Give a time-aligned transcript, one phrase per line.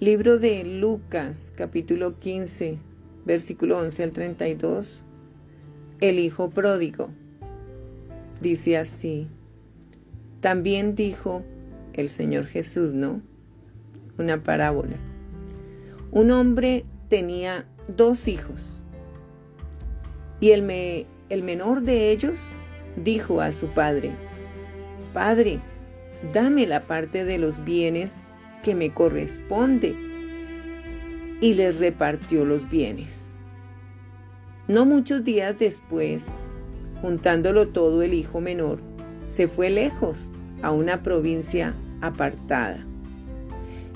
[0.00, 2.78] Libro de Lucas, capítulo 15,
[3.24, 5.04] versículo 11 al 32.
[6.00, 7.08] El Hijo Pródigo.
[8.40, 9.26] Dice así.
[10.40, 11.42] También dijo
[11.94, 13.20] el Señor Jesús, ¿no?
[14.18, 14.94] Una parábola.
[16.12, 18.84] Un hombre tenía dos hijos.
[20.38, 22.54] Y el, me, el menor de ellos
[23.02, 24.12] dijo a su padre,
[25.12, 25.58] Padre,
[26.32, 28.20] dame la parte de los bienes
[28.62, 29.94] que me corresponde.
[31.40, 33.38] Y les repartió los bienes.
[34.66, 36.32] No muchos días después,
[37.00, 38.80] juntándolo todo el hijo menor,
[39.26, 40.32] se fue lejos
[40.62, 42.84] a una provincia apartada.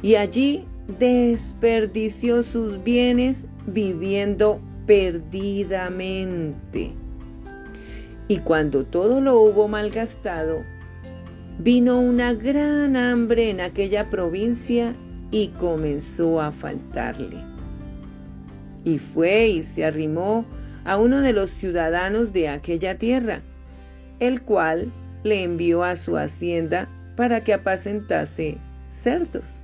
[0.02, 0.64] Y allí
[0.98, 6.92] desperdició sus bienes viviendo perdidamente.
[8.28, 10.58] Y cuando todo lo hubo malgastado,
[11.58, 14.94] Vino una gran hambre en aquella provincia
[15.30, 17.38] y comenzó a faltarle.
[18.84, 20.44] Y fue y se arrimó
[20.84, 23.42] a uno de los ciudadanos de aquella tierra,
[24.18, 24.90] el cual
[25.24, 28.56] le envió a su hacienda para que apacentase
[28.88, 29.62] cerdos.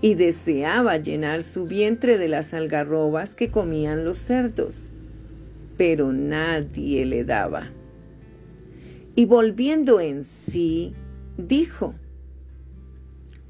[0.00, 4.90] Y deseaba llenar su vientre de las algarrobas que comían los cerdos,
[5.76, 7.68] pero nadie le daba.
[9.16, 10.92] Y volviendo en sí,
[11.38, 11.94] dijo,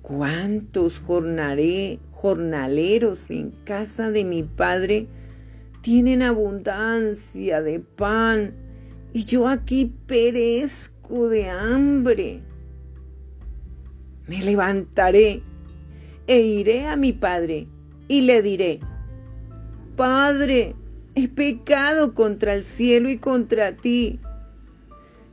[0.02, 5.06] ¿cuántos jornaleros en casa de mi padre
[5.80, 8.52] tienen abundancia de pan
[9.14, 12.42] y yo aquí perezco de hambre?
[14.26, 15.42] Me levantaré
[16.26, 17.68] e iré a mi padre
[18.08, 18.80] y le diré,
[19.96, 20.74] Padre,
[21.14, 24.20] he pecado contra el cielo y contra ti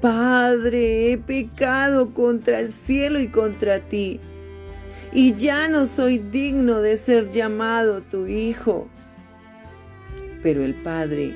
[0.00, 4.20] Padre, he pecado contra el cielo y contra ti,
[5.12, 8.88] y ya no soy digno de ser llamado tu hijo.
[10.42, 11.34] Pero el padre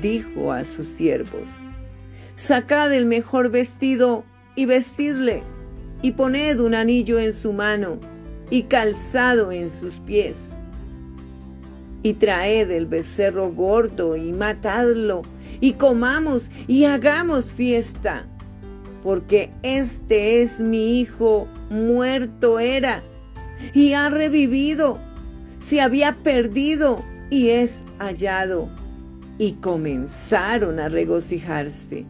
[0.00, 1.50] dijo a sus siervos,
[2.36, 4.24] Sacad el mejor vestido
[4.56, 5.42] y vestidle,
[6.00, 8.00] y poned un anillo en su mano
[8.48, 10.58] y calzado en sus pies
[12.02, 15.22] y traed el becerro gordo y matadlo,
[15.60, 18.26] y comamos y hagamos fiesta,
[19.02, 23.02] porque este es mi hijo, muerto era,
[23.74, 24.98] y ha revivido,
[25.58, 28.68] se había perdido y es hallado.
[29.38, 32.04] Y comenzaron a regocijarse.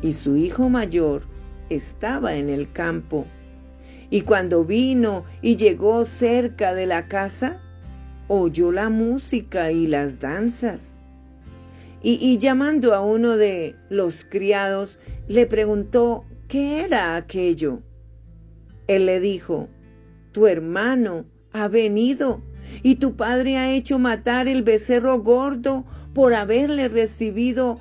[0.00, 1.22] Y su hijo mayor
[1.68, 3.26] estaba en el campo.
[4.08, 7.60] Y cuando vino y llegó cerca de la casa,
[8.28, 11.00] oyó la música y las danzas.
[12.02, 17.80] Y, llamando a uno de los criados, le preguntó qué era aquello.
[18.88, 19.68] Él le dijo,
[20.32, 22.42] tu hermano ha venido
[22.82, 27.80] y tu padre ha hecho matar el becerro gordo por haberle recibido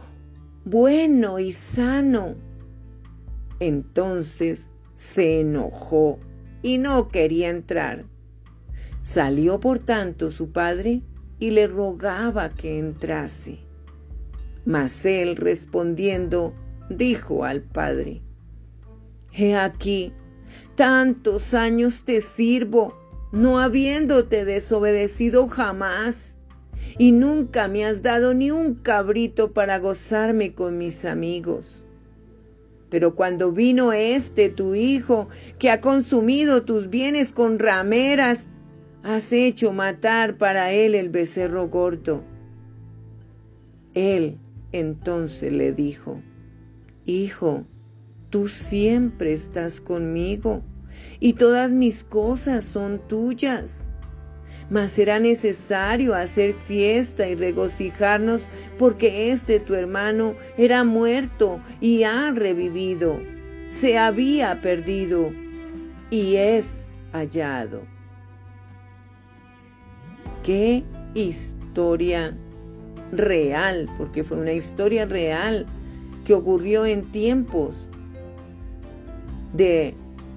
[0.64, 2.36] bueno y sano.
[3.60, 6.20] Entonces se enojó
[6.62, 8.06] y no quería entrar.
[9.04, 11.02] Salió por tanto su padre
[11.38, 13.60] y le rogaba que entrase.
[14.66, 16.54] Mas él respondiendo
[16.90, 18.22] dijo al padre,
[19.34, 20.14] He aquí,
[20.76, 22.98] tantos años te sirvo,
[23.34, 26.38] no habiéndote desobedecido jamás,
[26.98, 31.84] y nunca me has dado ni un cabrito para gozarme con mis amigos.
[32.90, 35.28] Pero cuando vino este tu hijo,
[35.60, 38.50] que ha consumido tus bienes con rameras,
[39.04, 42.24] has hecho matar para él el becerro gordo.
[43.94, 44.40] Él
[44.72, 46.22] entonces le dijo,
[47.06, 47.66] Hijo,
[48.30, 50.64] tú siempre estás conmigo
[51.20, 53.90] y todas mis cosas son tuyas.
[54.70, 58.48] Mas será necesario hacer fiesta y regocijarnos
[58.80, 63.20] porque este tu hermano era muerto y ha revivido,
[63.68, 65.30] se había perdido
[66.10, 67.82] y es hallado.
[70.44, 72.36] Qué historia
[73.12, 75.66] real, porque fue una historia real
[76.26, 77.90] que ocurrió en tiempos
[79.54, 79.94] de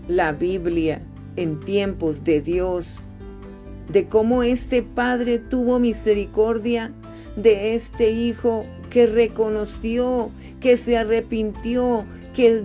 [0.09, 1.03] la Biblia
[1.37, 2.99] en tiempos de Dios,
[3.93, 6.93] de cómo este Padre tuvo misericordia
[7.37, 10.31] de este Hijo que reconoció,
[10.61, 12.05] que se arrepintió,
[12.35, 12.63] que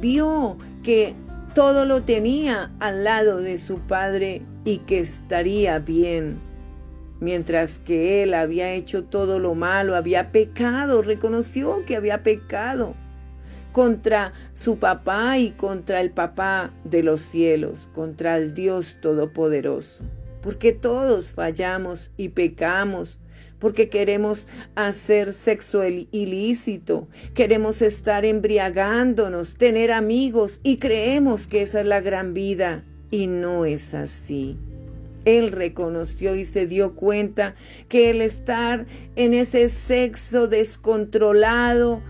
[0.00, 1.14] vio que
[1.54, 6.38] todo lo tenía al lado de su Padre y que estaría bien.
[7.20, 12.94] Mientras que él había hecho todo lo malo, había pecado, reconoció que había pecado
[13.72, 20.02] contra su papá y contra el papá de los cielos, contra el Dios Todopoderoso.
[20.40, 23.18] Porque todos fallamos y pecamos,
[23.58, 31.86] porque queremos hacer sexo ilícito, queremos estar embriagándonos, tener amigos y creemos que esa es
[31.86, 34.56] la gran vida y no es así.
[35.26, 37.56] Él reconoció y se dio cuenta
[37.88, 38.86] que el estar
[39.16, 42.00] en ese sexo descontrolado,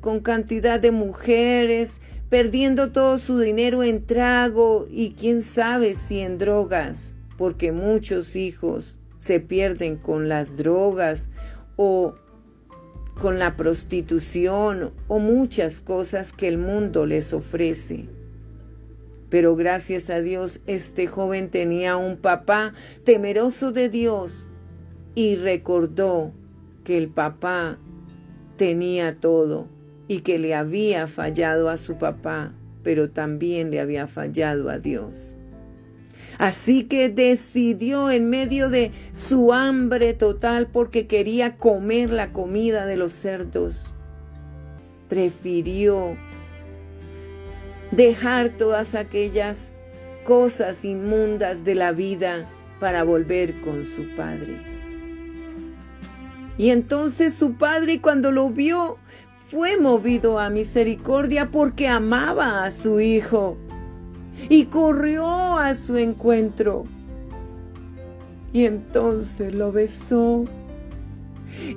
[0.00, 6.36] con cantidad de mujeres, perdiendo todo su dinero en trago y quién sabe si en
[6.36, 11.30] drogas, porque muchos hijos se pierden con las drogas
[11.76, 12.14] o
[13.20, 18.08] con la prostitución o muchas cosas que el mundo les ofrece.
[19.34, 22.72] Pero gracias a Dios este joven tenía un papá
[23.02, 24.46] temeroso de Dios
[25.16, 26.32] y recordó
[26.84, 27.76] que el papá
[28.56, 29.66] tenía todo
[30.06, 32.54] y que le había fallado a su papá,
[32.84, 35.36] pero también le había fallado a Dios.
[36.38, 42.96] Así que decidió en medio de su hambre total porque quería comer la comida de
[42.96, 43.96] los cerdos,
[45.08, 46.16] prefirió
[47.94, 49.72] dejar todas aquellas
[50.24, 52.48] cosas inmundas de la vida
[52.80, 54.56] para volver con su padre.
[56.56, 58.98] Y entonces su padre cuando lo vio
[59.48, 63.56] fue movido a misericordia porque amaba a su hijo
[64.48, 66.84] y corrió a su encuentro.
[68.52, 70.44] Y entonces lo besó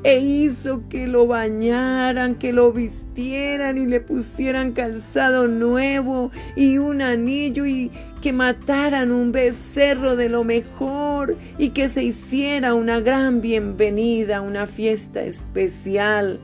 [0.04, 7.02] e hizo que lo bañaran, que lo vistieran y le pusieran calzado nuevo y un
[7.02, 7.92] anillo y
[8.22, 14.68] que mataran un becerro de lo mejor y que se hiciera una gran bienvenida, una
[14.68, 16.40] fiesta especial,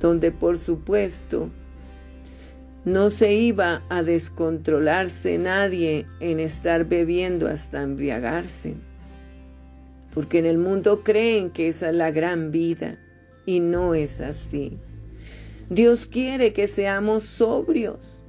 [0.00, 1.50] donde por supuesto
[2.84, 8.76] no se iba a descontrolarse nadie en estar bebiendo hasta embriagarse
[10.18, 12.98] porque en el mundo creen que esa es la gran vida
[13.46, 14.76] y no es así.
[15.70, 18.20] Dios quiere que seamos sobrios.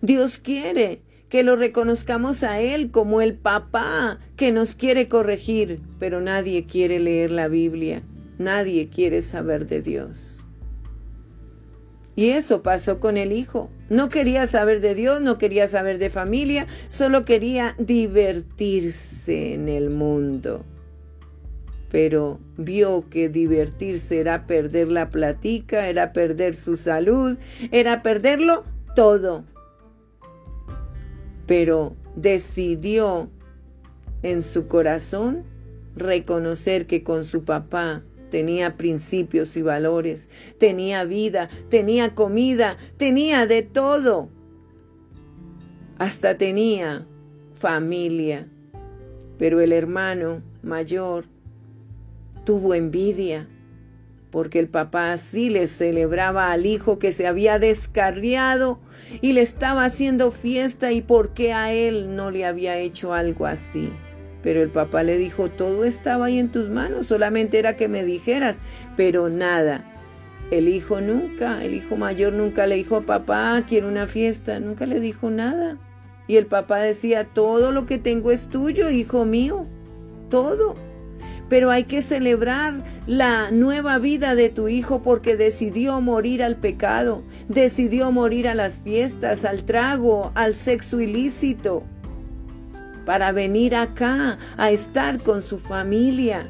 [0.00, 6.22] Dios quiere que lo reconozcamos a Él como el papá que nos quiere corregir, pero
[6.22, 8.02] nadie quiere leer la Biblia,
[8.38, 10.46] nadie quiere saber de Dios.
[12.16, 13.68] Y eso pasó con el hijo.
[13.90, 19.90] No quería saber de Dios, no quería saber de familia, solo quería divertirse en el
[19.90, 20.64] mundo
[21.94, 27.38] pero vio que divertirse era perder la platica, era perder su salud,
[27.70, 28.64] era perderlo
[28.96, 29.44] todo.
[31.46, 33.30] Pero decidió
[34.24, 35.44] en su corazón
[35.94, 43.62] reconocer que con su papá tenía principios y valores, tenía vida, tenía comida, tenía de
[43.62, 44.28] todo.
[45.98, 47.06] Hasta tenía
[47.52, 48.48] familia.
[49.38, 51.26] Pero el hermano mayor
[52.44, 53.48] tuvo envidia,
[54.30, 58.80] porque el papá así le celebraba al hijo que se había descarriado
[59.20, 63.46] y le estaba haciendo fiesta y por qué a él no le había hecho algo
[63.46, 63.90] así.
[64.42, 68.04] Pero el papá le dijo, todo estaba ahí en tus manos, solamente era que me
[68.04, 68.60] dijeras,
[68.96, 69.84] pero nada.
[70.50, 74.84] El hijo nunca, el hijo mayor nunca le dijo a papá, quiero una fiesta, nunca
[74.84, 75.78] le dijo nada.
[76.26, 79.66] Y el papá decía, todo lo que tengo es tuyo, hijo mío,
[80.28, 80.74] todo
[81.54, 87.22] pero hay que celebrar la nueva vida de tu hijo porque decidió morir al pecado,
[87.48, 91.84] decidió morir a las fiestas, al trago, al sexo ilícito,
[93.06, 96.44] para venir acá a estar con su familia.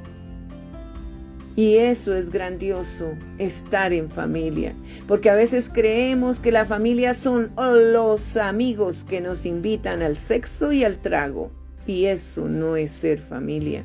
[1.54, 4.74] Y eso es grandioso, estar en familia,
[5.06, 10.72] porque a veces creemos que la familia son los amigos que nos invitan al sexo
[10.72, 11.50] y al trago,
[11.86, 13.84] y eso no es ser familia.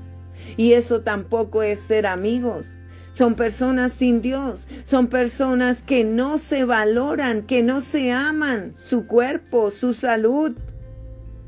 [0.58, 2.76] Y eso tampoco es ser amigos.
[3.12, 9.08] Son personas sin Dios, son personas que no se valoran, que no se aman su
[9.08, 10.56] cuerpo, su salud,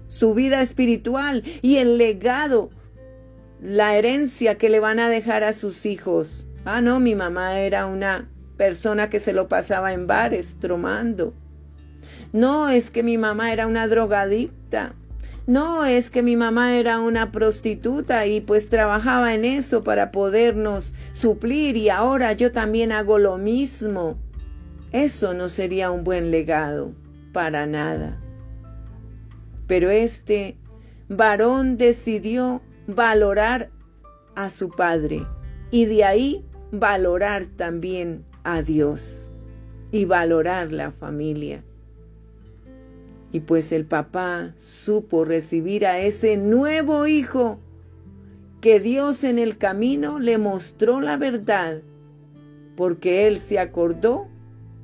[0.08, 2.72] su vida espiritual y el legado,
[3.62, 6.48] la herencia que le van a dejar a sus hijos.
[6.66, 11.34] Ah, no, mi mamá era una persona que se lo pasaba en bares, tromando.
[12.34, 14.96] No es que mi mamá era una drogadicta.
[15.48, 20.94] No es que mi mamá era una prostituta y pues trabajaba en eso para podernos
[21.12, 24.18] suplir y ahora yo también hago lo mismo.
[24.92, 26.94] Eso no sería un buen legado,
[27.34, 28.20] para nada.
[29.68, 30.58] Pero este
[31.10, 33.72] varón decidió valorar
[34.36, 35.26] a su padre
[35.72, 39.30] y de ahí valorar también a Dios
[39.92, 41.64] y valorar la familia.
[43.32, 47.60] Y pues el papá supo recibir a ese nuevo hijo
[48.60, 51.82] que Dios en el camino le mostró la verdad,
[52.76, 54.28] porque él se acordó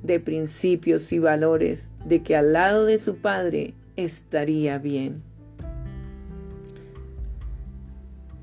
[0.04, 5.22] de principios y valores de que al lado de su padre estaría bien.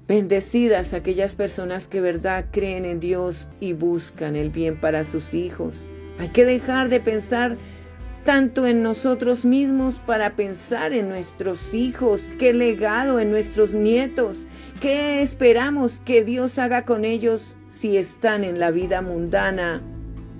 [0.07, 5.83] Bendecidas aquellas personas que verdad creen en Dios y buscan el bien para sus hijos.
[6.19, 7.57] Hay que dejar de pensar
[8.25, 14.47] tanto en nosotros mismos para pensar en nuestros hijos, qué legado en nuestros nietos,
[14.81, 19.83] qué esperamos que Dios haga con ellos si están en la vida mundana,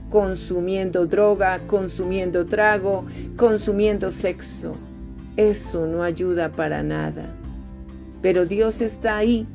[0.09, 3.05] consumiendo droga, consumiendo trago,
[3.37, 4.75] consumiendo sexo.
[5.37, 7.35] Eso no ayuda para nada.
[8.23, 9.47] Pero Dios está ahí,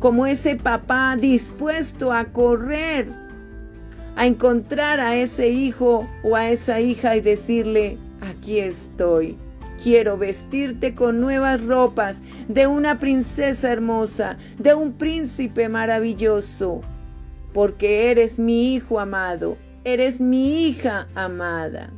[0.00, 3.08] como ese papá dispuesto a correr,
[4.18, 9.36] a encontrar a ese hijo o a esa hija y decirle, aquí estoy.
[9.80, 16.80] Quiero vestirte con nuevas ropas de una princesa hermosa, de un príncipe maravilloso,
[17.54, 21.88] porque eres mi hijo amado, eres mi hija amada.